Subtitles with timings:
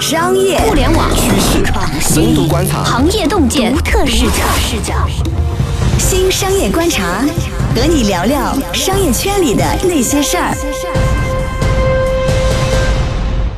[0.00, 1.64] 商业互联网趋势、
[2.00, 4.44] 深度观察、行业洞见、独特视角。
[4.56, 4.94] 视角。
[5.98, 7.22] 新商业观察，
[7.74, 10.54] 和你聊聊商业圈里的那些事儿。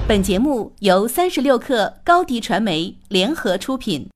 [0.08, 4.08] 本节目由三十六克高低传媒联合出品。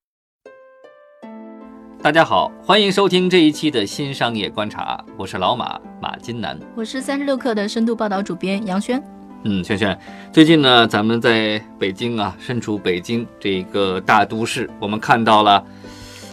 [2.03, 9.03] 大家好，欢迎收听这一期的新商业观察，我是老马马金南，我是三十六克的深度报道主编杨轩。
[9.43, 9.97] 嗯，轩轩，
[10.33, 15.65] 最近呢，咱们在北京啊，身处北京这个大都市，我们看到了，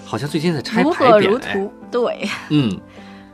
[0.05, 2.79] 好像最近在拆牌匾，如图，对， 嗯，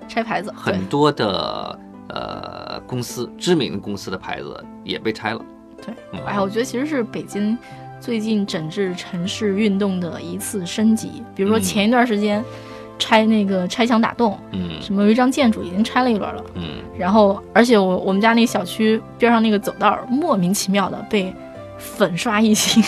[0.08, 5.42] 拆牌子，很多的呃公司，知名的公司的牌子也被拆了。
[5.86, 5.94] 对，
[6.26, 7.58] 哎，我觉得其实是北京
[8.02, 12.44] 最近整治城市运动的一次升级，比如说前一段时间。
[13.00, 21.34] 拆那个拆墙打洞，嗯，什么有一张建筑已经拆了一轮了，嗯，然后而且我我们家那小区边上那个走道莫名其妙的被
[21.80, 22.84] 粉刷一新，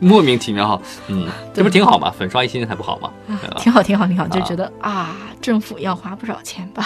[0.00, 2.12] 莫名其妙哈，嗯，这不挺好吗？
[2.18, 3.10] 粉刷一新还不好吗？
[3.56, 6.84] 挺好挺好挺好，就觉得啊，政府要花不少钱吧？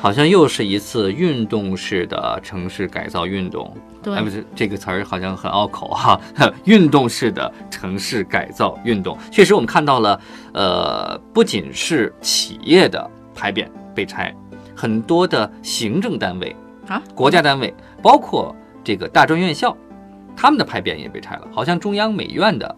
[0.00, 3.74] 好像又是一次运动式的城市改造运动。
[4.02, 6.20] 对，不是这个词儿好像很拗口哈。
[6.64, 10.20] 运动式的城市改造运动，确实我们看到了，
[10.52, 14.34] 呃，不仅是企业的牌匾被拆，
[14.74, 16.56] 很多的行政单位
[16.88, 17.72] 啊，国家单位，
[18.02, 19.76] 包括这个大专院校，
[20.36, 21.42] 他们的牌匾也被拆了。
[21.52, 22.74] 好像中央美院的，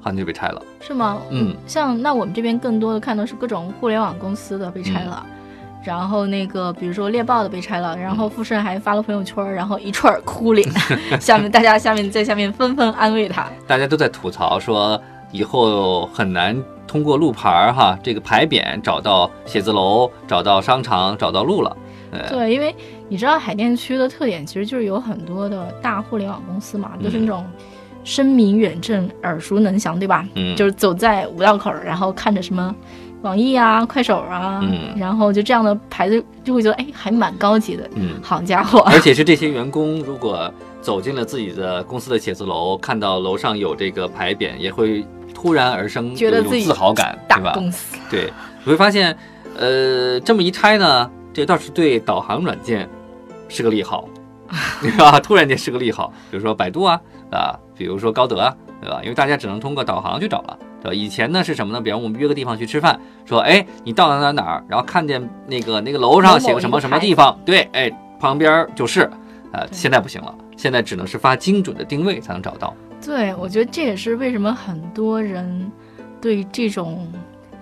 [0.00, 1.18] 好像就被拆了，是吗？
[1.30, 5.24] 嗯，像那我们这边更多的看到是各种互联网公司的被拆了。
[5.82, 10.68] 然后那个，比如说猎豹的被拆了，然后富盛还发了朋友圈，然后一串哭脸，
[11.18, 15.00] 下面大家下面在下面纷纷安慰他，大家都在吐槽说
[15.32, 16.54] 以后很难
[16.86, 21.74] 通过路牌儿哈，这个牌匾找到写字楼、找到商场、找到路了。
[22.28, 22.74] 对，因为
[23.10, 27.44] 你知道海淀区的特点其实就是有很多的大互联网公司嘛，都是那种
[28.04, 30.26] 声名远震、耳熟能详，对吧？
[30.36, 32.74] 嗯，就是走在五道口，然后看着什么。
[33.22, 38.78] 网易啊，快手啊，嗯，然后就这样的牌子就会觉得，哎，还蛮高级的，嗯，好家伙！
[38.86, 45.04] 而且是这些员工，如果走进了自己的公司的写字楼，看到楼上有这个牌匾，也会
[45.34, 47.52] 突然而生觉得自己自豪感，对吧？
[47.52, 48.32] 公司对，
[48.64, 49.14] 你会发现，
[49.58, 52.88] 呃，这么一拆呢，这倒是对导航软件
[53.50, 54.08] 是个利好，
[54.80, 55.20] 对吧？
[55.20, 56.98] 突然间是个利好，比如说百度啊，
[57.30, 59.00] 啊，比如说高德啊，对吧？
[59.02, 60.58] 因为大家只能通过导航去找了。
[60.82, 60.94] 对吧？
[60.94, 61.80] 以前呢是什么呢？
[61.82, 69.00] 比方我们约个地方去吃饭，说，哎，你到哪哪哪儿，然后看见那个那个楼上写个什么什么地方，对，哎，旁边就是，
[69.52, 72.74] 呃，现在不行了，现在只能是发精准的定位才能找到。
[73.04, 75.70] 对，我觉得这也是为什么很多人
[76.18, 77.06] 对这种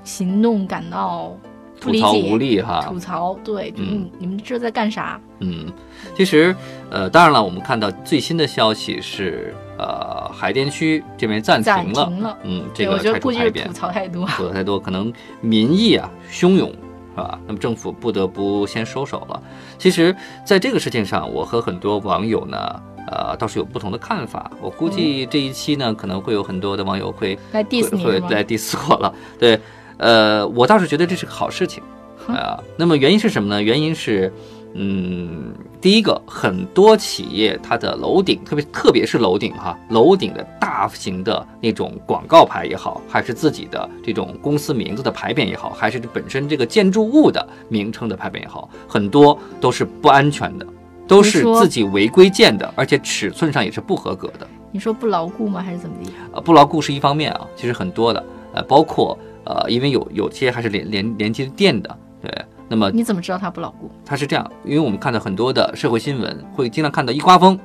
[0.04, 1.36] 行动感到
[1.80, 2.84] 吐槽无力哈。
[2.88, 5.20] 吐槽，对，嗯，你们这在干啥？
[5.40, 5.72] 嗯，
[6.16, 6.54] 其实，
[6.90, 9.54] 呃，当然了，我们看到最新的消息是。
[9.80, 16.68] 呃，海淀区这边暂停了，嗯，这个拆除牌匾，吐槽太多，吐槽太多，可能民意啊汹涌，
[17.14, 17.38] 是吧？
[17.46, 19.40] 那么政府不得不先收手了。
[19.78, 20.12] 其实，
[20.44, 24.50] 在这个事情上，我和很多网友呢，呃，倒是有不同的看法。
[24.60, 29.14] 我估计这一期呢，可能会有很多的网友会来 diss 你，会来 diss 我了。
[29.38, 29.60] 对，
[29.98, 31.82] 呃，我倒是觉得这是个好事情
[32.26, 32.58] 啊。
[32.76, 33.62] 那么原因是什么呢？
[33.62, 34.32] 原因是。
[34.74, 50.66] 嗯，第一个，很多企业它的楼顶，特别特别是楼顶哈，楼顶的大型的那种广告牌也好，还是自己的这种公司名字的牌匾也好，还是本身这个建筑物的名称的牌匾也好，很多都是不安全的，
[51.08, 54.46] 都是自己违规建的，而且尺寸上也是不合格的。
[54.70, 55.62] 你说不牢固吗？
[55.62, 56.10] 还是怎么的？
[56.34, 58.22] 呃，不牢固是一方面啊，其实很多的，
[58.52, 62.30] 呃，包括呃，因为有有些还是连连连接电的，对。
[62.70, 63.90] 那么你怎么知道它不牢固？
[64.04, 67.58] 它是这样，因为我们看到很多的社会新闻，会经常看到一刮风，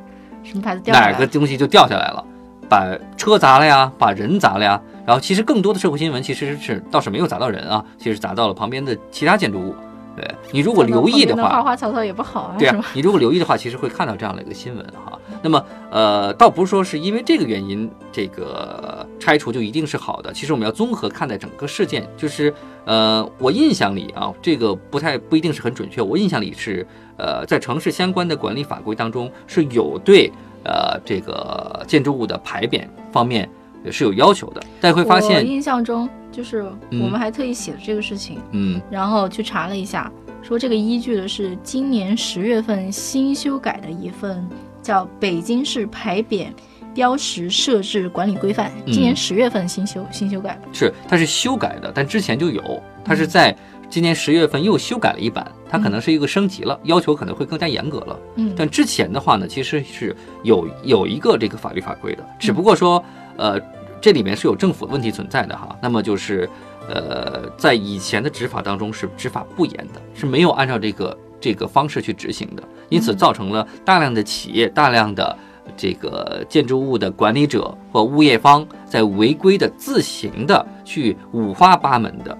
[0.43, 2.23] 什么牌子掉哪个东西就掉下来了，
[2.69, 4.81] 把车砸了呀，把人砸了呀。
[5.05, 9.75] 然后其实更多的社会新闻其实是倒是没有砸到人啊，其实砸到了旁边的其他建筑物。
[10.15, 12.55] 对你如果留意的话，花花草草也不好啊。
[12.57, 15.17] 对啊，你如果留意的话，其实会看到这样的一个新闻哈。
[15.41, 20.31] 那么，呃，倒不是说是因为这个原因，这个拆除就一定是好的。
[20.31, 22.07] 其实我们要综合看待整个事件。
[22.15, 22.53] 就是，
[22.85, 26.01] 呃，我印象里啊，这个不太不一定是很准确。
[26.01, 26.85] 我印象里是，
[27.17, 30.31] 呃，在城市相关的管理法规当中是有对，
[30.63, 33.49] 呃，这个建筑物的牌匾方面
[33.91, 34.61] 是有要求的。
[34.79, 36.09] 大家会发现，印象中。
[36.31, 36.63] 就是
[36.93, 44.43] 我们还特意写了这个事情，嗯，然后去查了一下，说这个依据的是今年十月份新修改的一份
[44.81, 46.47] 叫《北京市牌匾
[46.91, 53.55] 标识设置管理规范》，今年十月份新修新修改的，是它是修改的，但之前就有，它是在
[53.87, 58.19] 今年十月份又修改了一版，它可能是一个升级了，要求可能会更加严格了。
[58.37, 63.03] 嗯但之前的话呢，其实是有有一个这个法律法规的，只不过说，
[63.37, 63.59] 呃，
[64.03, 65.73] 这里面是有政府问题存在的哈。
[65.81, 66.49] 那么就是，
[66.89, 75.37] 呃，在以前的执法当中是执法不严的，是没有按照这个这个方式去执行的，因此造成了大量的企业、大量的
[75.77, 82.37] 这个建筑物的管理者或物业方在违规的自行的去五花八门的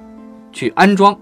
[0.52, 1.18] 去安装、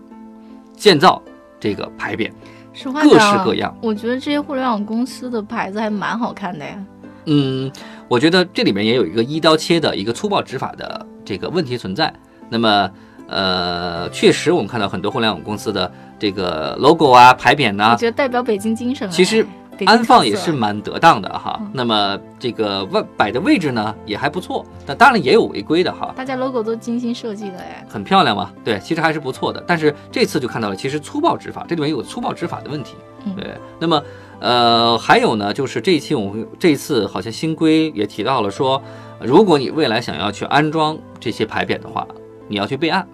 [0.76, 1.22] 建造
[1.60, 2.32] 这个牌匾。
[2.74, 6.86] 实话各式各样我觉得这些互联网公司的牌子还蛮好看的呀。
[7.26, 7.72] 嗯，
[8.12, 12.14] 我觉得这里面也有一个一刀切的一个粗暴执法的这个问题存在。
[12.50, 12.92] 那么，
[13.30, 19.12] 呃，确实我们看到很多互联网公司的这个 logo 啊、牌匾呐、我觉得代表北京精神哎。
[19.12, 19.48] 其实
[19.86, 21.72] 安放也是蛮得当的哈嗯。
[21.74, 26.14] 那么这个位摆的位置呢也还不错，那当然也有违规的哈。
[26.14, 27.88] 大家 logo 都精心设计的哎。
[27.88, 29.64] 很漂亮嘛，对，其实还是不错的。
[29.66, 32.98] 但是这次就看到了，其实粗暴执法这里面有粗暴执法的问题。
[33.24, 34.04] 嗯对，那么
[34.42, 38.82] 呃，还有呢，就是这一期我们这一次好像新规也提到了说，
[39.22, 42.08] 如果你未来想要去安装这些牌匾的话，
[42.48, 43.08] 你要去备案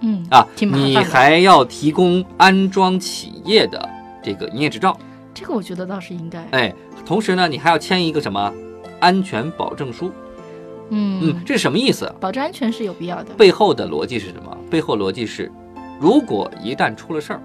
[0.00, 3.88] 嗯啊，你还要提供安装企业的
[4.22, 4.94] 这个营业执照，
[5.32, 6.46] 这个我觉得倒是应该。
[6.50, 6.74] 哎，
[7.06, 8.52] 同时呢，你还要签一个什么
[9.00, 10.12] 安全保证书。
[10.90, 12.12] 嗯嗯，这是什么意思？
[12.20, 13.32] 保证安全是有必要的。
[13.38, 14.54] 背后的逻辑是什么？
[14.70, 15.50] 背后逻辑是，
[15.98, 17.40] 如果一旦出了事儿，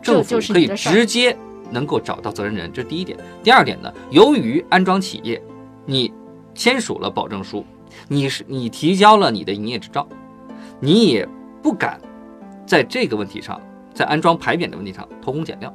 [0.00, 1.36] 这政府可以直接
[1.70, 3.18] 能够找到责任人，这是第一点。
[3.42, 5.42] 第二点呢，由于安装企业，
[5.86, 6.12] 你
[6.54, 7.64] 签署了保证书，
[8.08, 10.06] 你是你提交了你的营业执照，
[10.80, 11.28] 你也
[11.62, 12.00] 不敢
[12.66, 13.60] 在这个问题上，
[13.94, 15.74] 在安装牌匾的问题上偷工减料。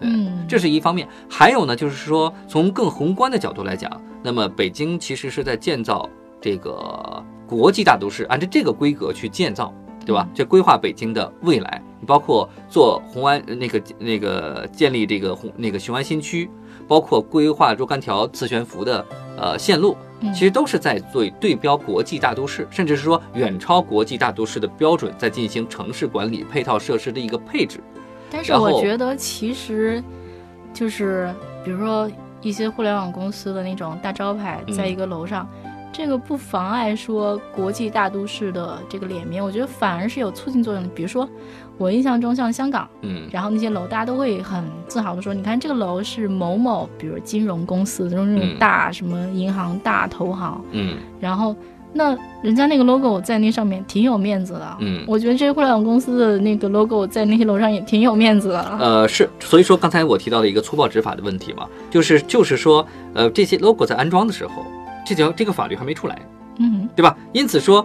[0.00, 6.08] 嗯，这是一方面，还有呢，就是说从更宏观的角度来讲，那么北京其实是在建造
[6.40, 9.74] 这个国际大都市，按照这个规格去建造，
[10.10, 10.28] 对吧？
[10.34, 16.50] 这规划北京的未来，你包括做红安呃那个那个建立这个红那个雄安新区，
[16.88, 19.06] 包括规划若干条磁悬浮的
[19.38, 27.78] 呃线路，嗯其实都是在做对标国际大都市，甚至是说远超国际大都市的标准，在进行城市管理配套设施的一个配置。
[28.32, 30.02] 但是我觉得其实
[30.74, 31.32] 就是
[31.64, 32.10] 比如说
[32.42, 35.48] 一些互联网公司的那种大招牌，嗯在一个楼上。
[35.92, 40.88] 这个不妨碍说国际大都市的这个脸面，我觉得反而是有促进作用的。
[40.94, 41.28] 比如说，
[41.78, 51.56] 我印象中像香港，嗯然后那些楼大家都会很自豪的说，你看这个楼是某某，比如金融公司这种那嗯种大什么银行、大投行，嗯然后
[51.92, 54.76] 那人家那个 logo 在那上面挺有面子的。
[54.78, 55.04] 嗯。
[55.08, 58.78] 我觉得这些互联网公司的那个 logo 在那些楼上也挺有面子的。
[58.78, 64.64] 呃，是，所以说刚才我提到了一个粗暴执法的问题嘛，就是就是说，呃，这些 logo 在安装的时候，
[65.04, 66.18] 这条这个法律还没出来，
[66.58, 67.16] 嗯，对吧？
[67.32, 67.84] 因此说，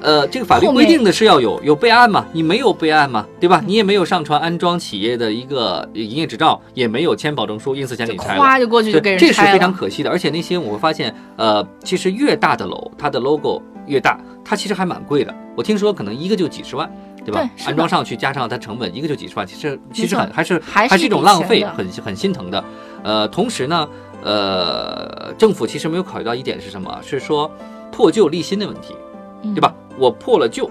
[0.00, 3.62] 呃，这个法律规定的是要有有备案嘛，你没有备案嘛，对吧？
[3.66, 8.42] 你也没有上传安装企业的一个营业执照，也没有签保证书，因此先给你拆了。
[8.42, 9.58] 咵就过去就给了，这是非。
[9.58, 10.10] 常可惜的。
[10.10, 15.34] 而且那些我会发现，呃，其实越大的楼，它的 logo 越大，它其实还蛮贵的。
[15.56, 16.88] 我听说可能一个就几十万，
[17.24, 17.40] 对吧？
[17.40, 22.62] 对安装上去加上它成本，一个就几十万，其实其实很还是还是是一种浪费，很很心疼的。
[23.02, 23.88] 呃，同时呢，
[24.22, 26.98] 呃，政府其实没有考虑到一点是什么？
[27.02, 27.50] 是说
[27.92, 28.94] 破旧立新的问题，
[29.42, 29.74] 嗯对吧？？
[29.98, 30.70] 我破了旧，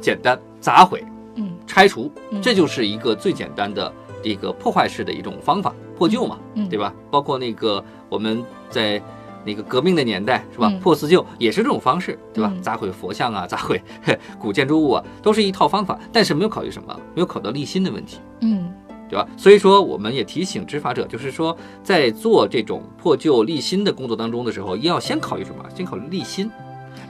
[0.00, 1.04] 简单砸毁，
[1.36, 3.92] 嗯拆除，嗯这就是一个最简单的
[4.22, 6.92] 一个破坏式的一种方法，破旧嘛，嗯对吧？
[7.10, 9.00] 包括那个我们在
[9.44, 12.50] 那个革命的年代是吧，嗯破四旧也是这种方式，对吧？
[12.54, 13.80] 嗯砸毁佛像啊， 砸毁
[14.38, 18.18] 古建筑物啊，都是一套方法，但是没有考虑什么，没有考虑到立新的问题。
[18.40, 18.72] 嗯
[19.08, 19.26] 对吧？
[19.36, 25.64] 所以说，我们也提醒执法者，就是说，在做这种破旧立新的工作当中的时候，一定要先考虑什么？
[25.74, 26.50] 先考虑立新。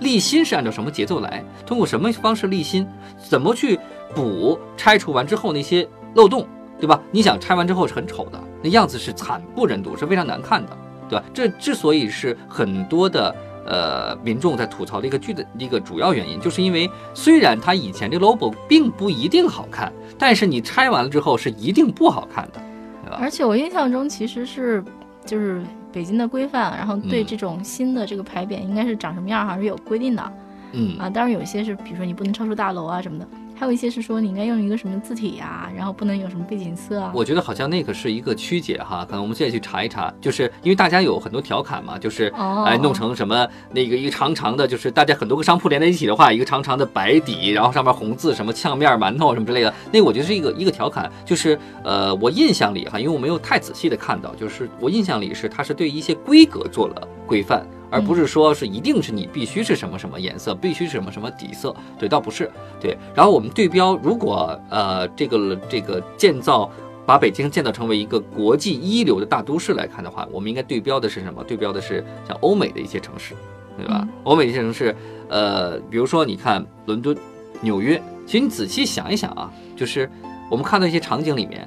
[0.00, 1.44] 立新是按照什么节奏来？
[1.66, 2.86] 通过什么方式立新？
[3.28, 3.78] 怎么去
[4.14, 6.46] 补拆除完之后那些漏洞，
[6.78, 7.02] 对吧？
[7.10, 10.76] 你想拆完之后是很丑的，那样子是惨不忍睹，是非常难看的，
[11.08, 11.24] 对吧？
[11.34, 13.34] 这之所以是很多的
[13.68, 22.60] 呃民众在吐槽的一个剧的一个主要原因，就是因为虽然它以前这 logo 并不一定好看，但是你拆完了之后是一定不好看的，
[23.04, 23.18] 对吧？
[23.20, 24.82] 而且我印象中其实是
[25.24, 30.32] 就是北京的规范，然后对嗯这种新的这个牌匾应该是长什么样，还是有规定的
[30.72, 31.10] 嗯啊。
[31.10, 37.10] 当然有一些是，比如说你不能超出大楼啊什么的，还有一些是说你应该用一个什么字体呀、然后不能有什么背景色啊。
[37.12, 57.66] 我觉得好像那个是一个曲解哈，可能我们现在去查一查，就是因为大家有很多调侃嘛，就是哦哎弄成什么那个一个长长的，就是大家很多个商铺连在一起的话，一个长长的白底，然后上面红字什么呛面馒头什么之类的，那个我觉得是一个一个调侃，就是呃我印象里哈，因为我没有太仔细的看到，就是我印象里是它是对一些规格做了规范。
[57.90, 61.74] 而不是说是一定是你必须是什么什么颜色，必须是什么什么底色。
[61.98, 62.50] 对，倒不是。
[62.80, 66.70] 对，然后我们对标，如果呃这个这个建造
[67.06, 71.42] 把北京建造成为一个国际一流的大都市来看的话，我们应该对标的是什么？
[71.44, 73.34] 对标的是像欧美的一些城市，
[73.76, 74.06] 对吧？
[74.24, 74.94] 欧美一些城市，
[75.28, 77.16] 呃，比如说你看伦敦、
[77.62, 80.10] 纽约，其实你仔细想一想啊，就是
[80.50, 81.66] 我们看到一些场景里面，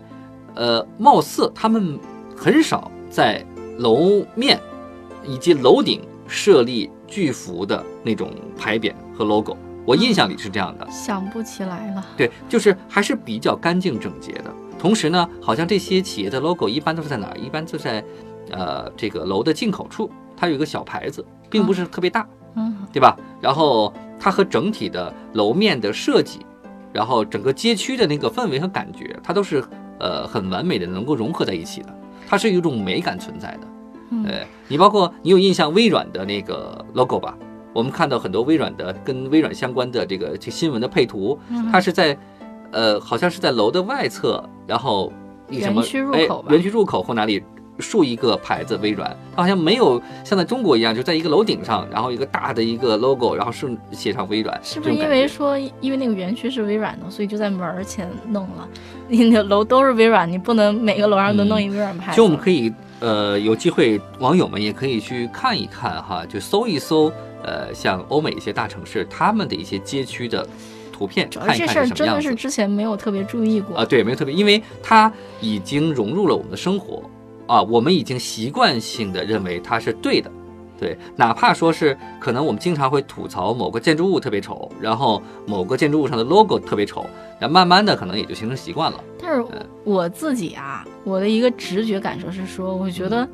[0.53, 1.99] 呃，貌似他们
[2.37, 3.43] 很少在
[3.79, 4.59] 楼面
[5.25, 6.01] 以及楼顶
[6.31, 10.89] 设立巨幅的那种牌匾和 logo，我印象里是这样的。
[10.89, 12.05] 想不起来了。
[12.15, 14.45] 对，就是还是比较干净整洁的。
[14.79, 17.37] 同时呢，好像这些企业的 logo 一般都是在哪儿？
[17.37, 18.01] 一般就在，
[18.49, 23.17] 呃，这个楼的进口处，它有一个小牌子，并不是特别大，嗯，对吧？
[23.41, 26.45] 然后它和整体的楼面的设计，
[26.93, 29.61] 然后整个街区的那个氛围和感觉，它都是
[29.99, 31.93] 呃很完美的能够融合在一起的。
[32.25, 33.67] 它是有一种美感存在的。
[34.25, 37.37] 呃，你包括你有印象微软的那个 logo 吧？
[37.73, 41.39] 我们看到很多微软的跟微软相关的这个这新闻的配图，
[41.71, 42.17] 它是在，
[42.71, 45.11] 呃，好像是在楼的外侧，然后
[45.49, 47.41] 一什么园区入哎口吧园区入口或哪里
[47.79, 58.67] 竖一个牌子微软，它好像没有像在中国一样，就在一个楼顶上，然后一个大的一个 logo，然后是写上微软，是不是因为说，因为那个园区是微软的，所以就在门儿前弄了？
[59.07, 62.11] 你的楼都是微软，你不能每个楼上都弄一微软牌子。
[62.11, 67.11] 其实我们可以，呃，有机会，网友们也可以去看一看哈，就搜一搜，
[67.43, 70.47] 呃，像欧美一些大城市他们的一些街区的
[70.93, 73.75] 图片，主要看一看这事儿真是什么样子的是之前没有特别注意过。
[73.75, 77.01] 啊，对，没有特别，因为它已经融入了我们的生活
[77.47, 80.31] 啊，我们已经习惯性的认为它是对的，
[80.81, 87.05] 对，哪怕说是可能我们经常会吐槽某个建筑物特别丑，然后某个建筑物上的 logo 特别丑，
[87.39, 88.99] 然后慢慢的可能也就形成习惯了。
[89.21, 89.45] 但是
[89.83, 93.29] 我自己啊，我的一个直觉感受是说，我觉得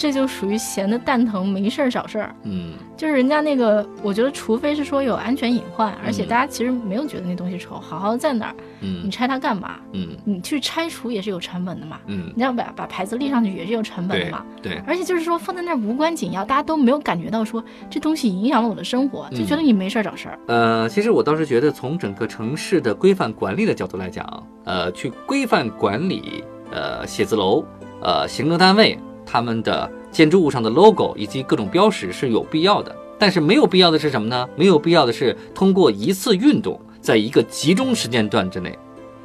[0.00, 2.34] 这就属于闲的蛋疼没事儿找事儿。
[2.44, 9.76] 嗯就是人家那个，我觉得除非是说有安全隐患，而且嗯大家其实没有觉得那东西丑，好好在哪儿，嗯你嗯拆它干嘛？
[9.92, 14.44] 嗯你去拆除也是有成本的嘛，嗯，你要把把牌子立上去也是有成本的对嘛。
[14.62, 20.38] 对，而且就是说放在那儿无关紧要，大家都没有感觉到说这东西影响了我的生活，就觉得你没事儿找事儿。
[20.48, 27.62] 呃，其实我倒是觉得，从整个城市的规范管理的角度来讲，呃，去规范管理呃写字楼、
[28.02, 28.98] 呃行政单位
[29.30, 32.94] 他们的建筑物上的 logo 以及各种标识是有必要的。
[33.16, 34.48] 但是没有必要的是什么呢？
[34.56, 38.76] 没有必要的是通过一次运动，在一个集中时间段之内，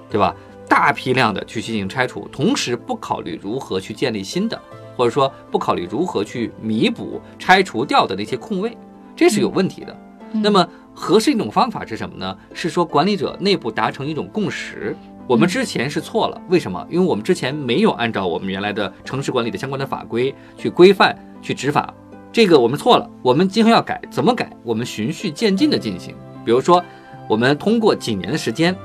[0.09, 0.35] 对吧？
[0.67, 4.61] 大批量的去进行拆除，同时不考虑如何去建立新的，
[4.97, 8.77] 或者说不考虑如何去弥补拆除掉的那些空位，
[9.15, 9.97] 这是有问题的。
[10.33, 12.37] 那么合适一种方法是什么呢？
[12.53, 14.93] 是说管理者内部达成一种共识。
[15.27, 16.85] 我们之前是错了，为什么？
[16.87, 21.91] 因为我们之前没有按照我们原来的城市管理的相关的法规去规范、去执法，
[22.31, 23.09] 这个我们错了。
[23.23, 24.47] 我们今后要改，怎么改？
[24.61, 26.13] 我们循序渐进的进行。
[26.45, 26.83] 比如说，
[27.27, 28.75] 我们通过几年的时间，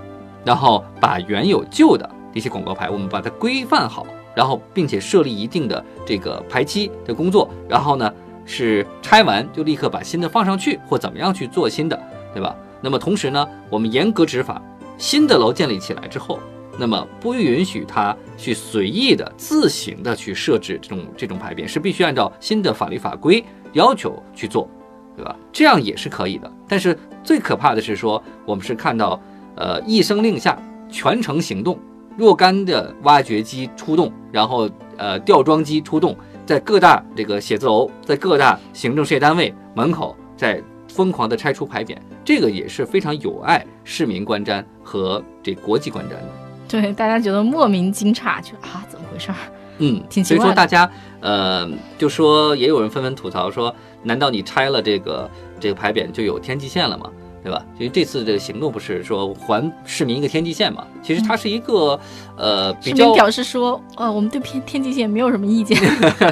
[0.43, 8.11] 然后把原有旧的一些广告牌，我们把它规范好，然后并且设立一定的这个排期的工作，然后呢
[8.47, 12.57] 是拆完就立刻把新的放上去，或怎么样去做新的，对吧？
[12.81, 14.63] 那么同时呢，我们严格执法，
[15.01, 16.39] 新的楼建立起来之后，
[16.79, 23.43] 那么不允许它去随意的自行的去设置这种这种牌匾，是必须按照新的法律法规
[23.73, 24.69] 要求去做，
[25.17, 25.35] 对吧？
[25.51, 26.53] 这样也是可以的。
[26.69, 29.19] 但是最可怕的是说，我们是看到，
[29.57, 31.79] 呃，一声令下，全城行动，
[32.19, 36.15] 若干的挖掘机出动，然后呃吊装机出动，
[36.45, 46.29] 在各大这个写字楼，在各大行政事业单位门口，在疯狂的拆除牌匾，这个也是非常有碍市民观瞻和这国际观瞻的。
[46.69, 49.37] 对，大家觉得莫名惊诧，就啊怎么回事儿？
[49.79, 57.11] 嗯， 所以说大家，呃，就说也有人纷纷吐槽说，难道你拆了这个这个牌匾就有天际线了吗？
[57.43, 57.65] 对吧？
[57.77, 60.85] 所以这次这个行动不是说还市民一个天际线嘛？
[61.03, 61.99] 其实它是一个、
[62.37, 65.79] 呃比较市民表示说，呃，我们对天天际线没有什么意见。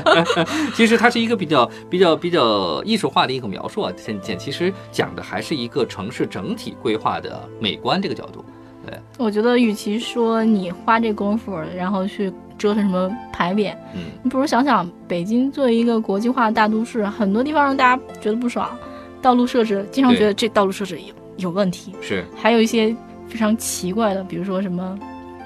[0.76, 8.44] 其实它是一个比较比较比较艺术化的一个描述啊，天际线其实讲的还是一个城市整体规划的美观这个角度。
[8.86, 18.70] 对我觉得，与其说你花这功夫，然后去折腾什么牌匾，嗯你不如想想，北京作为一个国际化的大都市，很多地方让大家觉得不爽，
[19.20, 22.94] 道路设置经常觉得这道路设置有有问题，是，还有一些
[23.26, 24.98] 非常奇怪的，比如说什么，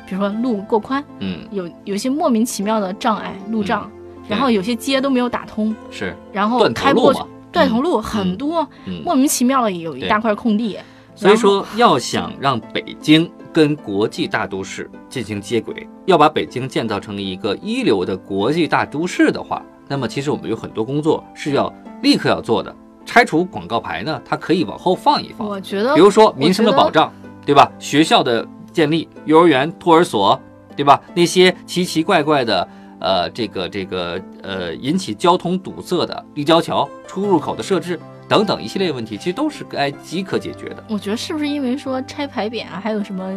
[0.07, 3.91] 比如说路过宽，嗯，有有一些莫名其妙的障碍路障，
[4.29, 6.15] 然后有些街都没有打通，是。
[6.33, 9.03] 然后断头开不过去断头路很多，嗯。
[9.05, 10.79] 莫名其妙的有一大块空地，
[11.15, 21.71] 所以说，要想让北京跟国际大都市进行接轨，要把北京建造成一个一流的国际大都市的话，那么其实我们有很多工作是要
[22.03, 22.75] 立刻要做的。
[23.05, 25.47] 拆除广告牌呢，它可以往后放一放。
[25.47, 27.13] 我觉得，比如说民生的保障，
[27.45, 27.71] 对吧？
[27.79, 30.41] 学校的建立，幼儿园、托儿所，
[30.77, 31.01] 对吧？
[31.15, 32.67] 那些奇奇怪怪的，
[33.01, 40.85] 呃，这个这个呃，引起交通堵塞的立交桥出入口的设置等等一系列问题，其实都是该即可解决的。
[40.89, 43.35] 我觉得是不是因为说拆牌匾啊，还有什么？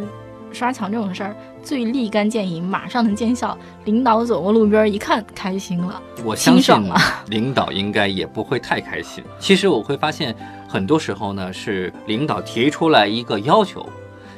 [0.55, 3.55] 刷墙这种事儿最立竿见影，马上能见效。
[3.83, 6.01] 领导走过路边一看，开心了。
[6.23, 6.73] 我相信
[7.27, 9.23] 领导应该也不会太开心。
[9.37, 10.33] 其实我会发现，
[10.67, 13.85] 很多时候呢是领导提出来一个要求，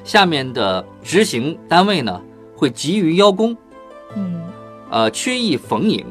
[0.03, 2.19] 下面的执行单位呢
[2.55, 3.55] 会急于邀功，
[4.15, 4.41] 嗯，
[4.89, 6.03] 呃，曲意逢迎，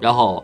[0.00, 0.42] 然后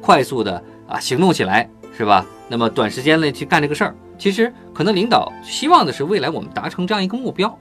[0.00, 2.26] 快速的啊行动起来，是吧？
[2.48, 7.56] 那么短时间内去干这个事儿，其实可能领导希望的是未来我们达成这样一个目标。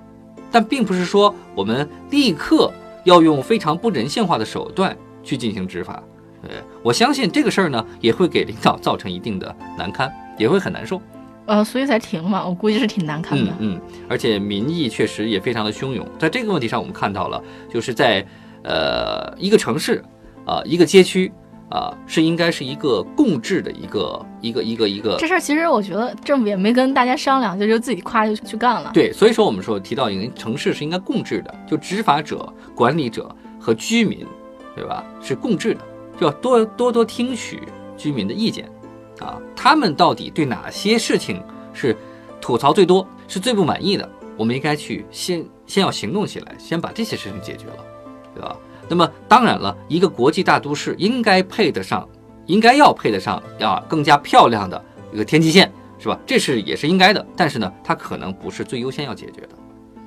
[0.51, 2.71] 但并不是说我们立刻
[3.05, 6.03] 要用非常不人性化的手段去进行执法，
[6.43, 6.49] 呃，
[6.83, 11.01] 我相信这个事儿呢也会给领导造成一定的难堪， 也会很难受，
[11.45, 13.51] 呃，所以才停嘛，我估计是挺难看的。
[13.59, 18.25] 嗯嗯，而且民意确实也非常的汹涌，在这个问题上，我们看到了，就是在
[18.63, 20.03] 呃一个城市
[20.45, 21.31] 啊一个街区。
[21.71, 25.15] 啊，是应该是一个共治的一个一个一个一个。
[25.17, 28.91] 这事儿其实我觉得政府也没跟大家商量，就就自己夸就去干了。
[28.93, 34.25] 对，所以说我们说提到一个城市是应该共治的，就执法者、管理者和居民，
[34.75, 35.03] 对吧？
[35.21, 35.81] 是共治的，
[36.19, 37.61] 就要多多多听取
[37.95, 38.69] 居民的意见，
[39.19, 41.41] 啊，他们到底对哪些事情
[41.73, 41.95] 是
[42.41, 44.09] 吐槽最多、是最不满意的？
[44.37, 47.85] 我们应该去先先要行动起来，先把这些事情解决了，
[48.33, 48.57] 对吧？
[48.91, 52.05] 那么当然了，一个国际大都市应该配得上，
[52.45, 54.83] 应该要配得上啊更加漂亮的
[55.13, 56.19] 一个天际线，是吧？
[56.27, 57.25] 这是也是应该的。
[57.37, 59.49] 但是呢，它可能不是最优先要解决的。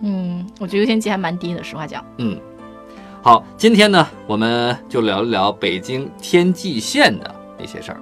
[0.03, 2.05] 嗯，我觉得优先级还蛮低的，实话讲。
[2.19, 2.39] 嗯，
[3.23, 8.01] 好，今天呢，我们就聊一聊北京天际线的那些事儿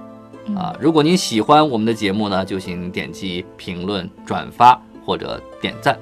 [0.56, 0.74] 啊。
[0.80, 5.96] 如果您喜欢我们的节目呢，就请点击评论、转发或者点赞。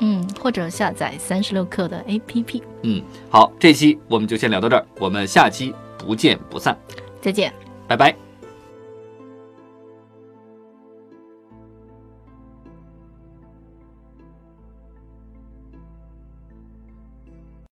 [0.00, 2.62] 嗯，或者下载三十六课的 APP。
[2.82, 6.76] 嗯，好，这期我们就先聊到这儿，我们下期不见不散。
[7.20, 7.52] 再见，
[7.86, 8.29] 拜拜。